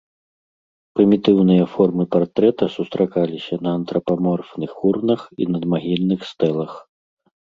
[0.99, 6.71] Прымітыўныя формы партрэта сустракаліся на антрапаморфных урнах і надмагільных стэлах.